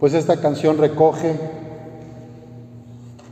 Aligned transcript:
Pues 0.00 0.14
esta 0.14 0.36
canción 0.36 0.78
recoge 0.78 1.34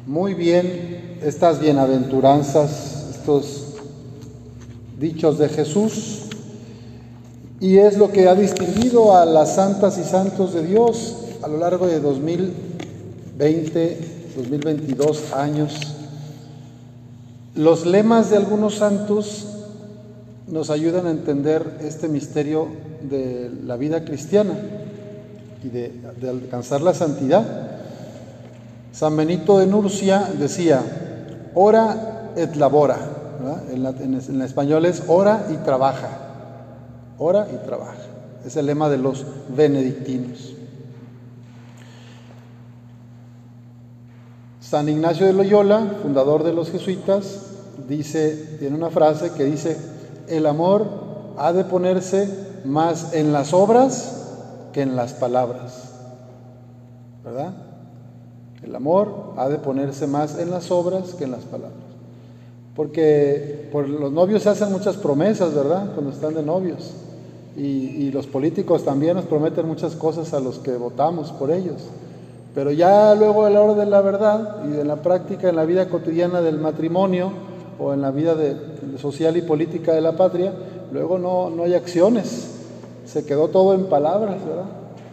muy 0.05 0.34
bien 0.34 1.19
estas 1.23 1.61
bienaventuranzas, 1.61 3.07
estos 3.11 3.76
dichos 4.99 5.39
de 5.39 5.49
Jesús, 5.49 6.23
y 7.60 7.76
es 7.76 7.97
lo 7.97 8.11
que 8.11 8.29
ha 8.29 8.34
distinguido 8.34 9.16
a 9.16 9.25
las 9.25 9.55
santas 9.55 9.96
y 9.98 10.02
santos 10.02 10.55
de 10.55 10.66
Dios 10.66 11.18
a 11.41 11.46
lo 11.46 11.59
largo 11.59 11.87
de 11.87 12.01
2020, 12.01 13.98
2022 14.37 15.35
años. 15.35 15.73
Los 17.55 17.87
lemas 17.87 18.30
de 18.30 18.39
algunos 18.39 18.75
santos 18.75 19.46
nos 20.48 20.71
ayudan 20.71 21.07
a 21.07 21.12
entender 21.12 21.79
este 21.85 22.09
misterio 22.09 22.67
de 23.09 23.53
la 23.64 23.77
vida 23.77 24.05
cristiana 24.05 24.76
y 25.67 25.69
de, 25.69 26.29
alcanzar 26.29 26.80
la 26.80 26.95
santidad. 26.95 27.45
San 28.93 29.16
Benito 29.16 29.59
de 29.59 29.66
Nurcia 29.66 30.30
decía, 30.39 30.80
ora 31.55 32.33
et 32.37 32.55
labora, 32.56 32.98
en, 33.70 34.42
español 34.42 34.87
es 34.87 35.02
ora 35.09 35.47
y 35.52 35.56
trabaja, 35.65 36.09
ora 37.19 37.48
y 37.52 37.66
trabaja. 37.66 37.97
Es 38.45 38.56
el 38.56 38.66
lema 38.66 38.89
de 38.89 38.98
los 38.98 39.27
benedictinos. 39.48 40.55
San 44.61 44.89
Ignacio 44.89 45.27
de 45.27 45.33
Loyola, 45.33 45.98
fundador 46.03 46.42
de 46.42 46.53
los 46.53 46.70
jesuitas, 46.70 47.41
dice, 47.89 48.56
tiene 48.59 48.77
una 48.77 48.91
frase 48.91 49.33
que 49.33 49.45
dice, 49.45 49.77
el 50.28 50.47
amor 50.47 50.87
ha 51.37 51.53
de 51.53 51.64
ponerse 51.64 52.28
más 52.64 53.12
en 53.12 53.33
las 53.33 53.53
obras 53.53 54.16
que 54.77 54.83
en 54.83 54.95
las 54.95 55.15
palabras. 55.15 55.95
¿Verdad? 57.25 57.55
El 58.62 58.77
amor 58.77 59.33
ha 59.39 59.48
de 59.48 59.57
ponerse 59.57 60.06
más 60.06 60.39
en 60.39 60.50
las 60.50 60.70
obras 60.70 61.14
que 61.14 61.25
en 61.25 61.31
las 61.31 61.45
palabras. 61.45 61.81
Porque 62.75 63.70
por 63.73 63.89
los 63.89 64.12
novios 64.12 64.42
se 64.42 64.50
hacen 64.50 64.70
muchas 64.70 64.98
promesas, 64.98 65.55
¿verdad? 65.55 65.95
Cuando 65.95 66.12
están 66.12 66.34
de 66.34 66.42
novios. 66.42 66.92
Y, 67.56 68.11
los 68.11 68.27
políticos 68.27 68.84
también 68.84 69.17
nos 69.17 69.25
prometen 69.25 69.67
muchas 69.67 69.97
cosas 69.97 70.34
a 70.34 70.41
los 70.41 70.59
que 70.59 70.77
votamos 70.77 71.33
por 71.33 71.50
ellos. 71.50 71.81
Pero 72.55 72.70
ya 72.70 73.15
luego 73.15 73.47
a 73.47 73.50
la 73.50 73.62
hora 73.62 73.75
de 73.75 73.87
la 73.87 74.03
verdad 74.03 74.62
y 74.67 74.72
de 74.72 74.84
la 74.84 74.97
práctica 74.97 75.48
en 75.48 75.56
la 75.56 75.65
vida 75.65 75.89
cotidiana 75.89 76.43
del 76.43 76.59
matrimonio, 76.59 77.33
o 77.78 77.95
en 77.95 78.03
la 78.03 78.11
vida 78.11 78.37
social 78.98 79.39
y 79.39 79.43
política 79.43 79.95
de 79.95 80.03
la 80.03 80.12
patria, 80.12 80.53
luego 80.93 81.19
no, 81.19 81.48
no 81.48 81.62
hay 81.62 81.72
acciones, 81.72 82.56
se 83.17 83.25
quedó 83.25 83.48
todo 83.48 83.72
en 83.72 83.86
palabras, 83.86 84.45
¿verdad? 84.45 84.67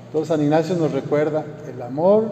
Entonces 0.07 0.27
San 0.27 0.41
Ignacio 0.41 0.75
nos 0.75 0.91
recuerda 0.91 1.45
el 1.73 1.81
amor, 1.81 2.25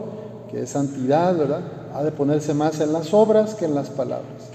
que 0.51 0.63
es 0.63 0.69
santidad, 0.69 1.33
¿verdad? 1.37 1.61
Ha 1.93 2.03
de 2.03 2.11
ponerse 2.11 2.53
más 2.53 2.81
en 2.81 2.91
las 2.91 3.13
obras 3.13 3.55
que 3.55 3.63
en 3.63 3.73
las 3.73 3.89
palabras. 3.89 4.49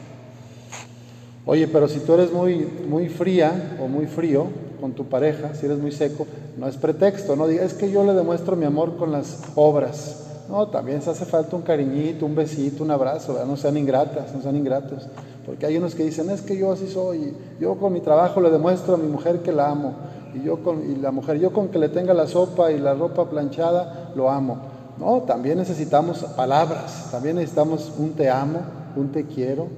Oye, 1.46 1.68
pero 1.68 1.88
si 1.88 2.00
tú 2.00 2.12
eres 2.12 2.34
muy, 2.34 2.70
muy 2.86 3.08
fría 3.08 3.78
o 3.82 3.88
muy 3.88 4.04
frío 4.04 4.48
con 4.78 4.92
tu 4.92 5.06
pareja, 5.06 5.54
si 5.54 5.64
eres 5.64 5.78
muy 5.78 5.90
seco, 5.90 6.26
no 6.58 6.68
es 6.68 6.76
pretexto, 6.76 7.34
no 7.34 7.48
digas, 7.48 7.72
es 7.72 7.74
que 7.78 7.90
yo 7.90 8.04
le 8.04 8.12
demuestro 8.12 8.54
mi 8.54 8.66
amor 8.66 8.98
con 8.98 9.10
las 9.10 9.38
obras. 9.54 10.22
No, 10.50 10.68
también 10.68 11.00
se 11.00 11.08
hace 11.08 11.24
falta 11.24 11.56
un 11.56 11.62
cariñito, 11.62 12.26
un 12.26 12.34
besito, 12.34 12.84
un 12.84 12.90
abrazo, 12.90 13.32
¿verdad? 13.32 13.48
no 13.48 13.56
sean 13.56 13.78
ingratas, 13.78 14.34
no 14.34 14.42
sean 14.42 14.54
ingratos. 14.56 15.08
Porque 15.46 15.64
hay 15.64 15.78
unos 15.78 15.94
que 15.94 16.04
dicen, 16.04 16.28
es 16.28 16.42
que 16.42 16.58
yo 16.58 16.72
así 16.72 16.88
soy, 16.88 17.32
yo 17.58 17.76
con 17.76 17.94
mi 17.94 18.00
trabajo 18.00 18.38
le 18.42 18.50
demuestro 18.50 18.96
a 18.96 18.98
mi 18.98 19.08
mujer 19.08 19.38
que 19.38 19.52
la 19.52 19.70
amo, 19.70 19.94
y, 20.36 20.44
yo 20.44 20.62
con, 20.62 20.90
y 20.90 20.96
la 20.96 21.10
mujer, 21.10 21.38
yo 21.38 21.52
con 21.52 21.68
que 21.68 21.78
le 21.78 21.88
tenga 21.88 22.14
la 22.14 22.26
sopa 22.26 22.70
y 22.70 22.78
la 22.78 22.94
ropa 22.94 23.28
planchada, 23.28 24.12
lo 24.14 24.30
amo. 24.30 24.58
No, 24.98 25.22
también 25.22 25.58
necesitamos 25.58 26.24
palabras, 26.36 27.08
también 27.10 27.36
necesitamos 27.36 27.92
un 27.98 28.12
te 28.12 28.30
amo, 28.30 28.60
un 28.96 29.12
te 29.12 29.26
quiero, 29.26 29.68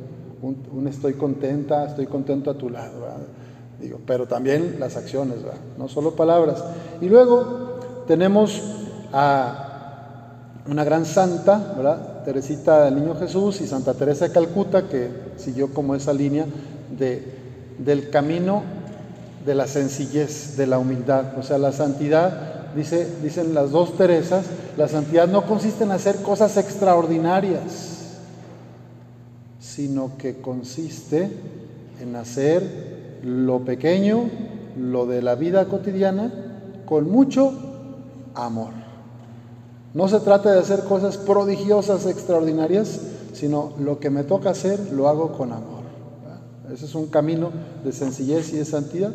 un, 0.43 0.87
estoy 0.87 1.15
contenta, 1.15 1.87
estoy 1.87 2.07
contento 2.07 2.51
a 2.51 2.55
tu 2.55 2.71
lado. 2.71 2.93
Digo, 3.81 3.99
pero 4.07 4.27
también 4.27 4.77
las 4.79 4.97
acciones, 4.97 5.39
no 5.77 5.89
solo 5.89 6.15
palabras. 6.15 6.65
Y 7.01 7.09
luego 7.09 7.79
tenemos 8.07 8.63
a 9.13 9.65
una 10.69 10.85
gran 10.85 11.05
santa, 11.05 11.75
¿verdad? 11.77 12.23
Teresita 12.25 12.85
del 12.85 12.97
Niño 12.97 13.17
Jesús 13.17 13.61
y 13.61 13.67
Santa 13.67 13.95
Teresa 13.95 14.27
de 14.27 14.33
Calcuta, 14.33 14.89
que 14.89 15.11
siguió 15.37 15.73
como 15.73 15.95
esa 15.95 16.13
línea 16.13 16.47
de, 16.97 17.25
del 17.79 18.11
camino 18.11 18.78
de 19.45 19.55
la 19.55 19.67
sencillez, 19.67 20.57
de 20.57 20.67
la 20.67 20.79
humildad. 20.79 21.39
O 21.39 21.43
sea, 21.43 21.59
la 21.59 21.73
santidad, 21.73 22.73
dice, 22.75 23.09
dicen 23.23 23.55
las 23.55 23.71
dos 23.71 23.97
Teresas, 23.97 24.45
la 24.77 24.89
santidad 24.89 25.29
no 25.29 25.47
consiste 25.47 25.85
en 25.85 25.93
hacer 25.93 26.17
cosas 26.17 26.57
extraordinarias, 26.57 28.17
sino 29.61 30.13
que 30.19 30.41
consiste 30.41 31.31
en 32.01 32.17
hacer 32.17 33.21
lo 33.23 33.61
pequeño, 33.61 34.31
lo 34.77 35.07
de 35.07 35.23
la 35.23 35.35
vida 35.35 35.67
cotidiana, 35.67 36.33
con 36.87 37.11
mucho 37.11 37.53
amor. 38.35 38.71
No 39.95 40.09
se 40.09 40.21
trata 40.21 40.53
de 40.53 40.61
hacer 40.61 40.85
cosas 40.85 41.17
prodigiosas, 41.17 42.07
extraordinarias, 42.07 43.01
sino 43.33 43.73
lo 43.79 43.99
que 43.99 44.11
me 44.11 44.25
toca 44.25 44.51
hacer 44.51 44.93
lo 44.93 45.09
hago 45.09 45.33
con 45.33 45.53
amor. 45.53 45.78
Ese 46.73 46.85
es 46.85 46.95
un 46.95 47.07
camino 47.07 47.51
de 47.85 47.93
sencillez 47.93 48.53
y 48.53 48.57
de 48.57 48.65
santidad. 48.65 49.11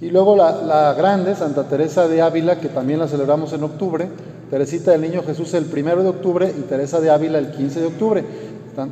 Y 0.00 0.10
luego 0.10 0.36
la, 0.36 0.94
grande, 0.96 1.34
Santa 1.34 1.64
Teresa 1.64 2.06
de 2.06 2.22
Ávila, 2.22 2.60
que 2.60 2.68
también 2.68 3.00
la 3.00 3.08
celebramos 3.08 3.52
en 3.52 3.64
octubre, 3.64 4.08
Teresita 4.50 4.92
del 4.92 5.02
Niño 5.02 5.22
Jesús 5.24 5.52
el 5.54 5.66
primero 5.66 6.02
de 6.02 6.08
octubre 6.08 6.54
y 6.56 6.62
Teresa 6.62 7.00
de 7.00 7.10
Ávila 7.10 7.38
el 7.38 7.50
15 7.50 7.80
de 7.80 7.86
octubre. 7.86 8.24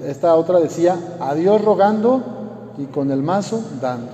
Esta 0.04 0.34
otra 0.34 0.58
decía, 0.58 0.98
a 1.20 1.34
Dios 1.34 1.64
rogando 1.64 2.22
y 2.76 2.86
con 2.86 3.10
el 3.10 3.22
mazo 3.22 3.62
dando. 3.80 4.10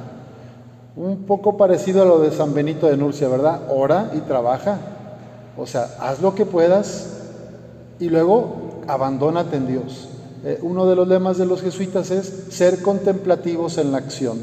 Un 0.94 1.24
poco 1.24 1.56
parecido 1.56 2.02
a 2.02 2.04
lo 2.04 2.20
de 2.20 2.30
San 2.30 2.52
Benito 2.52 2.86
de 2.86 2.98
Nurcia, 2.98 3.28
¿verdad? 3.28 3.62
Ora 3.70 4.10
y 4.14 4.20
trabaja. 4.20 4.78
O 5.56 5.66
sea, 5.66 5.88
haz 5.98 6.20
lo 6.20 6.34
que 6.34 6.44
puedas 6.44 7.08
y 7.98 8.10
luego 8.10 8.82
abandónate 8.86 9.56
en 9.56 9.66
Dios. 9.66 10.08
Eh, 10.44 10.58
uno 10.62 10.86
de 10.86 10.96
los 10.96 11.06
lemas 11.06 11.38
de 11.38 11.46
los 11.46 11.62
jesuitas 11.62 12.10
es 12.10 12.46
ser 12.50 12.82
contemplativos 12.82 13.78
en 13.78 13.92
la 13.92 13.98
acción. 13.98 14.38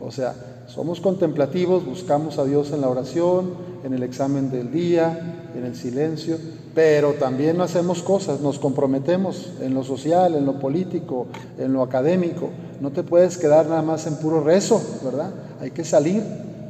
O 0.00 0.10
sea, 0.10 0.34
somos 0.66 1.00
contemplativos, 1.00 1.86
buscamos 1.86 2.38
a 2.38 2.44
Dios 2.44 2.72
en 2.72 2.80
la 2.80 2.88
oración, 2.88 3.52
en 3.84 3.94
el 3.94 4.02
examen 4.02 4.50
del 4.50 4.70
día, 4.72 5.50
en 5.56 5.64
el 5.64 5.76
silencio, 5.76 6.36
pero 6.74 7.14
también 7.14 7.60
hacemos 7.60 8.02
cosas, 8.02 8.40
nos 8.40 8.58
comprometemos 8.58 9.52
en 9.60 9.74
lo 9.74 9.82
social, 9.82 10.34
en 10.34 10.44
lo 10.44 10.58
político, 10.58 11.26
en 11.58 11.72
lo 11.72 11.82
académico. 11.82 12.50
No 12.80 12.90
te 12.90 13.02
puedes 13.02 13.38
quedar 13.38 13.66
nada 13.66 13.82
más 13.82 14.06
en 14.06 14.16
puro 14.16 14.42
rezo, 14.42 14.80
¿verdad? 15.04 15.30
Hay 15.60 15.70
que 15.70 15.84
salir 15.84 16.22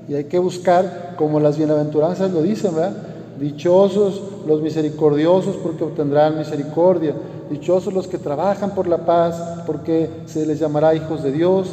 y 0.09 0.15
hay 0.15 0.25
que 0.25 0.39
buscar, 0.39 1.15
como 1.19 1.41
las 1.41 1.59
bienaventuranzas 1.59 2.31
lo 2.31 2.43
dicen, 2.43 2.75
¿verdad? 2.75 2.97
Dichosos 3.39 4.21
los 4.47 4.63
misericordiosos 4.63 5.57
porque 5.57 5.85
obtendrán 5.85 6.39
misericordia. 6.39 7.15
Dichosos 7.51 7.95
los 7.95 8.09
que 8.09 8.19
trabajan 8.19 8.75
por 8.75 8.89
la 8.89 8.99
paz 8.99 9.63
porque 9.65 10.11
se 10.27 10.45
les 10.45 10.59
llamará 10.59 10.95
hijos 10.95 11.23
de 11.23 11.31
Dios. 11.33 11.69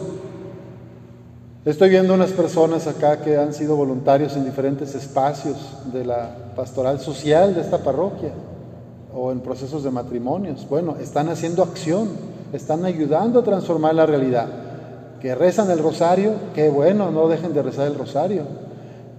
Estoy 1.65 1.89
viendo 1.89 2.13
unas 2.13 2.31
personas 2.31 2.85
acá 2.85 3.21
que 3.21 3.37
han 3.37 3.53
sido 3.53 3.75
voluntarios 3.75 4.35
en 4.37 4.45
diferentes 4.45 4.93
espacios 4.93 5.57
de 5.91 6.05
la 6.05 6.53
pastoral 6.55 6.99
social 6.99 7.55
de 7.55 7.61
esta 7.61 7.79
parroquia 7.79 8.31
o 9.15 9.31
en 9.31 9.39
procesos 9.39 9.83
de 9.83 9.89
matrimonios. 9.89 10.67
Bueno, 10.69 10.97
están 11.01 11.29
haciendo 11.29 11.63
acción, 11.63 12.09
están 12.53 12.85
ayudando 12.85 13.39
a 13.39 13.43
transformar 13.43 13.95
la 13.95 14.05
realidad. 14.05 14.47
Que 15.19 15.33
rezan 15.33 15.71
el 15.71 15.79
rosario, 15.79 16.33
qué 16.53 16.69
bueno, 16.69 17.09
no 17.09 17.27
dejen 17.27 17.53
de 17.53 17.63
rezar 17.63 17.87
el 17.87 17.95
rosario 17.95 18.43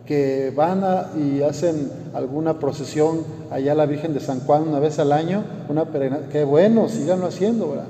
que 0.06 0.52
van 0.54 0.82
y 1.16 1.42
hacen 1.42 1.90
alguna 2.14 2.58
procesión 2.58 3.24
allá 3.50 3.72
a 3.72 3.74
la 3.74 3.86
Virgen 3.86 4.14
de 4.14 4.20
San 4.20 4.40
Juan 4.40 4.68
una 4.68 4.78
vez 4.78 4.98
al 4.98 5.12
año, 5.12 5.44
una 5.68 5.86
qué 6.30 6.44
bueno, 6.44 6.88
síganlo 6.88 7.26
haciendo, 7.26 7.70
¿verdad? 7.70 7.88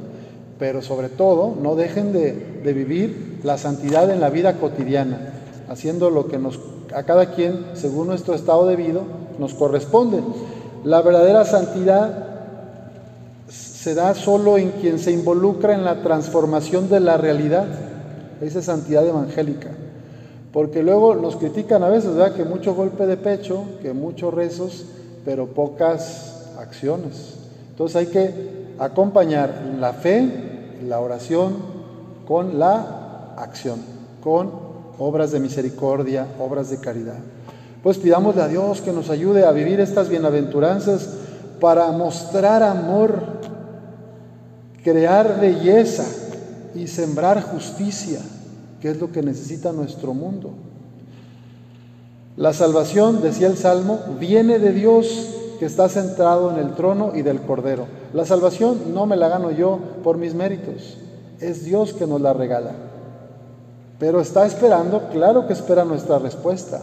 Pero 0.58 0.80
sobre 0.80 1.10
todo, 1.10 1.54
no 1.60 1.76
dejen 1.76 2.12
de, 2.12 2.60
de, 2.64 2.72
vivir 2.72 3.40
la 3.44 3.58
santidad 3.58 4.10
en 4.10 4.20
la 4.20 4.30
vida 4.30 4.54
cotidiana, 4.54 5.34
haciendo 5.68 6.08
lo 6.08 6.28
que 6.28 6.38
nos, 6.38 6.58
a 6.94 7.02
cada 7.02 7.34
quien, 7.34 7.66
según 7.74 8.06
nuestro 8.06 8.34
estado 8.34 8.66
de 8.66 8.76
vida, 8.76 9.00
nos 9.38 9.52
corresponde. 9.52 10.20
La 10.82 11.02
verdadera 11.02 11.44
santidad 11.44 12.26
se 13.48 13.94
da 13.94 14.14
solo 14.14 14.56
en 14.56 14.70
quien 14.70 14.98
se 14.98 15.12
involucra 15.12 15.74
en 15.74 15.84
la 15.84 16.02
transformación 16.02 16.88
de 16.88 17.00
la 17.00 17.18
realidad, 17.18 17.66
esa 18.40 18.62
santidad 18.62 19.06
evangélica. 19.06 19.68
Porque 20.56 20.82
luego 20.82 21.14
nos 21.14 21.36
critican 21.36 21.82
a 21.82 21.90
veces, 21.90 22.14
¿verdad? 22.14 22.34
Que 22.34 22.46
mucho 22.46 22.74
golpe 22.74 23.06
de 23.06 23.18
pecho, 23.18 23.64
que 23.82 23.92
muchos 23.92 24.32
rezos, 24.32 24.86
pero 25.22 25.48
pocas 25.48 26.46
acciones. 26.58 27.34
Entonces 27.68 27.96
hay 27.96 28.06
que 28.06 28.74
acompañar 28.78 29.74
la 29.78 29.92
fe, 29.92 30.78
la 30.88 31.00
oración, 31.00 31.56
con 32.26 32.58
la 32.58 33.34
acción, 33.36 33.80
con 34.24 34.50
obras 34.98 35.30
de 35.30 35.40
misericordia, 35.40 36.26
obras 36.40 36.70
de 36.70 36.80
caridad. 36.80 37.18
Pues 37.82 37.98
pidámosle 37.98 38.40
a 38.40 38.48
Dios 38.48 38.80
que 38.80 38.92
nos 38.92 39.10
ayude 39.10 39.44
a 39.44 39.52
vivir 39.52 39.78
estas 39.78 40.08
bienaventuranzas 40.08 41.06
para 41.60 41.90
mostrar 41.90 42.62
amor, 42.62 43.12
crear 44.82 45.38
belleza 45.38 46.06
y 46.74 46.86
sembrar 46.86 47.42
justicia, 47.42 48.20
que 48.80 48.90
es 48.90 49.00
lo 49.00 49.12
que 49.12 49.22
necesita 49.22 49.72
nuestro 49.72 50.14
mundo. 50.14 50.50
La 52.36 52.52
salvación, 52.52 53.22
decía 53.22 53.46
el 53.46 53.56
Salmo, 53.56 53.98
viene 54.20 54.58
de 54.58 54.72
Dios 54.72 55.36
que 55.58 55.64
está 55.64 55.88
centrado 55.88 56.50
en 56.50 56.58
el 56.58 56.74
trono 56.74 57.12
y 57.14 57.22
del 57.22 57.40
Cordero. 57.40 57.86
La 58.12 58.26
salvación 58.26 58.94
no 58.94 59.06
me 59.06 59.16
la 59.16 59.28
gano 59.28 59.50
yo 59.50 59.78
por 60.04 60.18
mis 60.18 60.34
méritos, 60.34 60.98
es 61.40 61.64
Dios 61.64 61.94
que 61.94 62.06
nos 62.06 62.20
la 62.20 62.34
regala. 62.34 62.72
Pero 63.98 64.20
está 64.20 64.44
esperando, 64.44 65.08
claro 65.10 65.46
que 65.46 65.54
espera 65.54 65.84
nuestra 65.84 66.18
respuesta, 66.18 66.82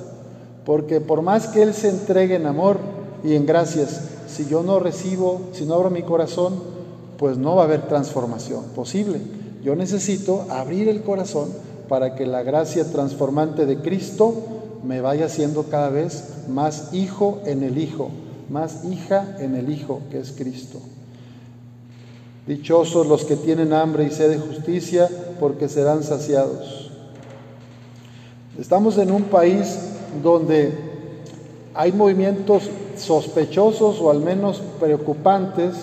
porque 0.65 0.99
por 1.01 1.21
más 1.21 1.47
que 1.47 1.61
Él 1.61 1.73
se 1.73 1.89
entregue 1.89 2.35
en 2.35 2.47
amor 2.47 2.77
y 3.23 3.35
en 3.35 3.45
gracias, 3.45 4.01
si 4.27 4.47
yo 4.47 4.63
no 4.63 4.79
recibo, 4.79 5.41
si 5.51 5.65
no 5.65 5.75
abro 5.75 5.91
mi 5.91 6.01
corazón, 6.01 6.55
pues 7.17 7.37
no 7.37 7.55
va 7.55 7.61
a 7.61 7.65
haber 7.65 7.87
transformación 7.87 8.63
posible. 8.75 9.21
Yo 9.63 9.75
necesito 9.75 10.47
abrir 10.49 10.89
el 10.89 11.03
corazón 11.03 11.49
para 11.93 12.15
que 12.15 12.25
la 12.25 12.41
gracia 12.41 12.85
transformante 12.85 13.67
de 13.67 13.77
Cristo 13.77 14.33
me 14.83 14.99
vaya 14.99 15.29
siendo 15.29 15.65
cada 15.65 15.89
vez 15.89 16.47
más 16.49 16.91
hijo 16.91 17.43
en 17.45 17.61
el 17.61 17.77
Hijo, 17.77 18.09
más 18.49 18.83
hija 18.83 19.37
en 19.37 19.53
el 19.53 19.69
Hijo, 19.69 20.01
que 20.09 20.19
es 20.19 20.31
Cristo. 20.31 20.79
Dichosos 22.47 23.05
los 23.05 23.25
que 23.25 23.35
tienen 23.35 23.73
hambre 23.73 24.05
y 24.05 24.09
sed 24.09 24.31
de 24.31 24.39
justicia, 24.39 25.07
porque 25.39 25.69
serán 25.69 26.01
saciados. 26.01 26.89
Estamos 28.59 28.97
en 28.97 29.11
un 29.11 29.25
país 29.25 29.77
donde 30.23 30.73
hay 31.75 31.91
movimientos 31.91 32.71
sospechosos 32.97 34.01
o 34.01 34.09
al 34.09 34.19
menos 34.19 34.63
preocupantes 34.79 35.75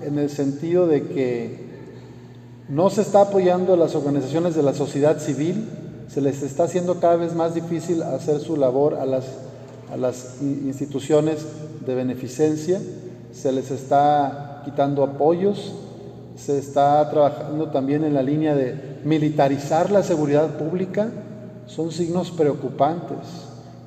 en 0.00 0.18
el 0.18 0.30
sentido 0.30 0.86
de 0.86 1.02
que 1.02 1.69
no 2.70 2.88
se 2.88 3.02
está 3.02 3.22
apoyando 3.22 3.74
a 3.74 3.76
las 3.76 3.96
organizaciones 3.96 4.54
de 4.54 4.62
la 4.62 4.74
sociedad 4.74 5.18
civil, 5.18 5.68
se 6.08 6.20
les 6.20 6.42
está 6.42 6.64
haciendo 6.64 7.00
cada 7.00 7.16
vez 7.16 7.34
más 7.34 7.54
difícil 7.54 8.02
hacer 8.02 8.38
su 8.38 8.56
labor 8.56 8.94
a 8.94 9.06
las, 9.06 9.24
a 9.92 9.96
las 9.96 10.40
instituciones 10.40 11.44
de 11.84 11.94
beneficencia, 11.96 12.80
se 13.32 13.50
les 13.52 13.72
está 13.72 14.62
quitando 14.64 15.02
apoyos, 15.02 15.72
se 16.36 16.58
está 16.58 17.10
trabajando 17.10 17.70
también 17.70 18.04
en 18.04 18.14
la 18.14 18.22
línea 18.22 18.54
de 18.54 18.98
militarizar 19.04 19.90
la 19.90 20.04
seguridad 20.04 20.56
pública, 20.56 21.10
son 21.66 21.90
signos 21.90 22.30
preocupantes, 22.30 23.18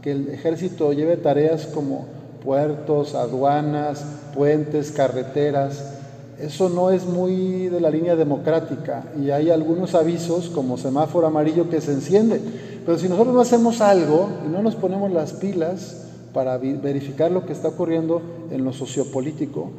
que 0.02 0.12
el 0.12 0.28
ejército 0.28 0.92
lleve 0.92 1.16
tareas 1.16 1.68
como 1.68 2.06
puertos, 2.44 3.16
aduanas, 3.16 4.04
puentes, 4.36 4.92
carreteras, 4.92 5.93
eso 6.44 6.68
no 6.68 6.92
es 6.92 7.06
muy 7.06 7.69
de 7.69 7.80
la 7.80 7.90
línea 7.90 8.16
democrática 8.18 9.06
y 9.18 9.31
hay 9.31 9.50
algunos 9.50 9.95
avisos 9.95 10.50
como 10.50 10.78
semáforo 10.78 11.25
amarillo 11.25 11.69
que 11.69 11.80
se 11.80 11.94
enciende. 11.94 12.42
Pero 12.86 12.98
si 12.98 13.07
nosotros 13.07 13.34
no 13.34 13.40
hacemos 13.40 13.80
algo 13.80 14.28
y 14.45 14.50
no 14.50 14.62
nos 14.62 14.75
ponemos 14.75 15.10
las 15.12 15.31
pilas 15.34 16.06
para 16.34 16.57
verificar 16.57 17.31
lo 17.31 17.45
que 17.45 17.54
está 17.54 17.69
ocurriendo 17.69 18.22
en 18.51 18.66
lo 18.66 18.74
sociopolítico, 18.74 19.72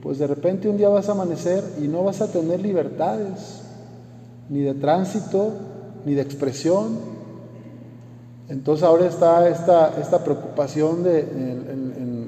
pues 0.00 0.18
de 0.18 0.28
repente 0.28 0.68
un 0.68 0.76
día 0.76 0.88
vas 0.88 1.08
a 1.08 1.12
amanecer 1.12 1.64
y 1.82 1.88
no 1.88 2.04
vas 2.04 2.20
a 2.20 2.30
tener 2.30 2.60
libertades, 2.60 3.62
ni 4.48 4.60
de 4.60 4.74
tránsito, 4.74 5.50
ni 6.04 6.14
de 6.14 6.22
expresión. 6.22 6.98
Entonces 8.48 8.84
ahora 8.84 9.06
está 9.06 9.48
esta, 9.48 10.00
esta 10.00 10.22
preocupación 10.22 11.02
de, 11.02 11.26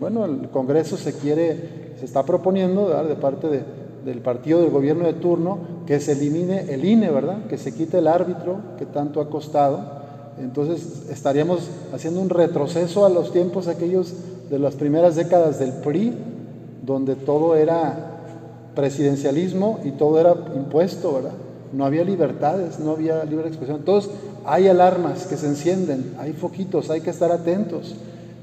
bueno, 0.00 0.24
el 0.24 0.48
Congreso 0.48 0.96
se 0.96 1.12
quiere 1.12 1.84
se 1.98 2.04
está 2.04 2.24
proponiendo 2.24 2.88
de 3.04 3.14
parte 3.14 3.48
del 4.04 4.20
partido 4.20 4.60
del 4.60 4.70
gobierno 4.70 5.06
de 5.06 5.14
turno 5.14 5.58
que 5.86 6.00
se 6.00 6.12
elimine 6.12 6.72
el 6.72 6.84
INE, 6.84 7.10
¿verdad? 7.10 7.46
Que 7.48 7.58
se 7.58 7.72
quite 7.72 7.98
el 7.98 8.06
árbitro 8.06 8.58
que 8.78 8.86
tanto 8.86 9.20
ha 9.20 9.30
costado. 9.30 10.04
Entonces 10.38 11.04
estaríamos 11.10 11.68
haciendo 11.92 12.20
un 12.20 12.28
retroceso 12.28 13.06
a 13.06 13.08
los 13.08 13.32
tiempos 13.32 13.68
aquellos 13.68 14.12
de 14.50 14.58
las 14.58 14.74
primeras 14.74 15.16
décadas 15.16 15.58
del 15.58 15.72
PRI, 15.72 16.12
donde 16.84 17.14
todo 17.14 17.56
era 17.56 18.10
presidencialismo 18.74 19.80
y 19.84 19.92
todo 19.92 20.20
era 20.20 20.34
impuesto, 20.54 21.14
¿verdad? 21.14 21.32
No 21.72 21.84
había 21.84 22.04
libertades, 22.04 22.78
no 22.78 22.92
había 22.92 23.24
libre 23.24 23.48
expresión. 23.48 23.78
Entonces 23.78 24.10
hay 24.44 24.68
alarmas 24.68 25.26
que 25.26 25.36
se 25.36 25.46
encienden, 25.46 26.14
hay 26.18 26.32
foquitos, 26.32 26.90
hay 26.90 27.00
que 27.00 27.10
estar 27.10 27.32
atentos 27.32 27.94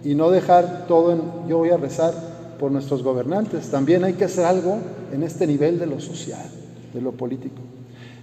y 0.03 0.15
no 0.15 0.31
dejar 0.31 0.85
todo 0.87 1.11
en 1.11 1.21
yo 1.47 1.59
voy 1.59 1.69
a 1.69 1.77
rezar 1.77 2.30
por 2.61 2.71
nuestros 2.71 3.01
gobernantes. 3.01 3.69
También 3.69 4.03
hay 4.03 4.13
que 4.13 4.25
hacer 4.25 4.45
algo 4.45 4.77
en 5.11 5.23
este 5.23 5.47
nivel 5.47 5.79
de 5.79 5.87
lo 5.87 5.99
social, 5.99 6.45
de 6.93 7.01
lo 7.01 7.11
político. 7.11 7.59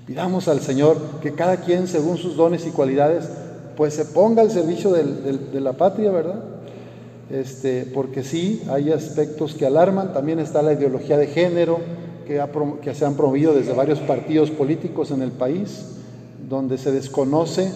Pidamos 0.07 0.47
al 0.47 0.61
Señor 0.61 0.97
que 1.21 1.33
cada 1.33 1.57
quien, 1.57 1.89
según 1.89 2.19
sus 2.19 2.37
dones 2.37 2.65
y 2.65 2.71
cualidades, 2.71 3.29
pues 3.77 3.95
se 3.95 4.05
ponga 4.05 4.41
al 4.41 4.53
servicio 4.53 4.93
de 4.93 5.61
la 5.61 5.73
patria, 5.73 6.13
¿verdad? 6.13 6.41
Este, 7.31 7.85
porque 7.93 8.23
sí, 8.23 8.63
hay 8.71 8.93
aspectos 8.93 9.55
que 9.55 9.67
alarman. 9.67 10.13
También 10.13 10.39
está 10.39 10.63
la 10.63 10.73
ideología 10.73 11.19
de 11.19 11.27
género 11.27 11.81
que, 12.25 12.41
que 12.81 12.95
se 12.95 13.05
han 13.05 13.15
promovido 13.15 13.55
desde 13.55 13.73
varios 13.73 13.99
partidos 13.99 14.53
políticos 14.53 15.11
en 15.11 15.21
el 15.21 15.33
país, 15.33 15.97
donde 16.49 16.79
se 16.79 16.93
desconoce 16.93 17.73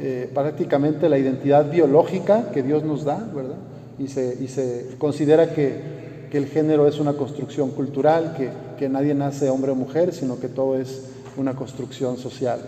eh, 0.00 0.30
prácticamente 0.32 1.10
la 1.10 1.18
identidad 1.18 1.70
biológica 1.70 2.50
que 2.52 2.62
Dios 2.62 2.84
nos 2.84 3.04
da, 3.04 3.18
¿verdad? 3.34 3.56
Y 3.98 4.08
se, 4.08 4.36
y 4.40 4.96
considera 4.98 5.52
que 5.52 6.06
el 6.36 6.46
género 6.46 6.86
es 6.86 6.98
una 6.98 7.14
construcción 7.14 7.70
cultural, 7.70 8.36
que, 8.78 8.88
nadie 8.88 9.14
nace 9.14 9.50
hombre 9.50 9.72
o 9.72 9.74
mujer, 9.74 10.12
sino 10.12 10.38
que 10.38 10.48
todo 10.48 10.78
es 10.78 11.02
una 11.36 11.54
construcción 11.54 12.16
social. 12.18 12.60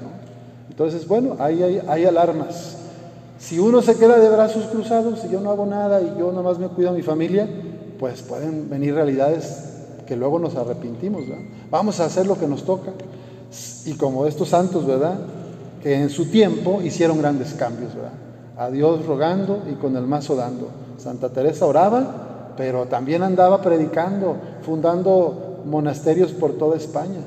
Entonces, 0.70 1.06
bueno, 1.06 1.36
ahí 1.38 1.62
hay, 1.62 2.04
alarmas. 2.04 2.76
Si 3.38 3.58
uno 3.58 3.82
se 3.82 3.96
queda 3.96 4.18
de 4.18 4.28
brazos 4.28 4.66
cruzados, 4.66 5.20
si 5.20 5.28
yo 5.28 5.40
no 5.40 5.50
hago 5.50 5.66
nada 5.66 6.00
y 6.00 6.18
yo 6.18 6.32
nomás 6.32 6.58
me 6.58 6.68
cuido 6.68 6.90
a 6.90 6.92
mi 6.92 7.02
familia, 7.02 7.48
pues 7.98 8.22
pueden 8.22 8.68
venir 8.68 8.94
realidades 8.94 9.64
que 10.06 10.16
luego 10.16 10.38
nos 10.38 10.56
arrepentimos. 10.56 11.22
Vamos 11.70 12.00
a 12.00 12.06
hacer 12.06 12.26
lo 12.26 12.38
que 12.38 12.48
nos 12.48 12.64
toca. 12.64 12.92
Y 13.84 13.94
como 13.94 14.26
estos 14.26 14.48
santos, 14.48 14.86
¿verdad? 14.86 15.18
Que 15.82 15.94
en 15.94 16.10
su 16.10 16.26
tiempo 16.26 16.82
hicieron 16.82 17.18
grandes 17.18 17.54
cambios, 17.54 17.94
¿verdad? 17.94 18.27
A 18.58 18.70
Dios 18.70 19.06
rogando 19.06 19.62
y 19.70 19.74
con 19.74 19.96
el 19.96 20.06
mazo 20.06 20.36
dando. 20.36 20.68
Santa 20.98 21.30
Teresa 21.30 21.64
oraba 21.64 22.26
pero 22.58 22.86
también 22.86 23.22
andaba 23.22 23.62
predicando, 23.62 24.36
fundando 24.62 25.60
monasterios 25.64 26.32
por 26.32 26.54
toda 26.54 26.76
España. 26.76 27.20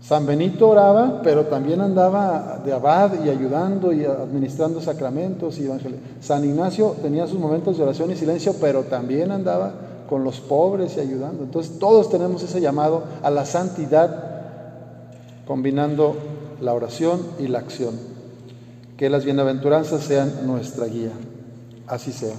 San 0.00 0.24
Benito 0.24 0.68
oraba, 0.68 1.20
pero 1.24 1.46
también 1.46 1.80
andaba 1.80 2.60
de 2.64 2.72
abad 2.72 3.24
y 3.24 3.28
ayudando 3.28 3.92
y 3.92 4.04
administrando 4.04 4.80
sacramentos 4.80 5.58
y 5.58 5.68
San 6.20 6.44
Ignacio 6.44 6.94
tenía 7.02 7.26
sus 7.26 7.40
momentos 7.40 7.76
de 7.76 7.82
oración 7.82 8.12
y 8.12 8.16
silencio, 8.16 8.54
pero 8.60 8.84
también 8.84 9.32
andaba 9.32 9.72
con 10.08 10.22
los 10.22 10.40
pobres 10.40 10.96
y 10.96 11.00
ayudando. 11.00 11.42
Entonces 11.42 11.78
todos 11.80 12.08
tenemos 12.10 12.44
ese 12.44 12.60
llamado 12.60 13.02
a 13.24 13.30
la 13.30 13.44
santidad, 13.44 14.24
combinando 15.48 16.14
la 16.60 16.74
oración 16.74 17.22
y 17.40 17.48
la 17.48 17.58
acción. 17.58 18.09
Que 19.00 19.08
las 19.08 19.24
bienaventuranzas 19.24 20.04
sean 20.04 20.46
nuestra 20.46 20.84
guía. 20.84 21.12
Así 21.86 22.12
sea. 22.12 22.34